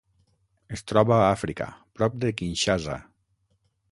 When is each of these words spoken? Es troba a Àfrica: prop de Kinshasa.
Es 0.77 0.81
troba 0.91 1.13
a 1.17 1.27
Àfrica: 1.33 1.69
prop 1.99 2.17
de 2.25 2.33
Kinshasa. 2.41 2.99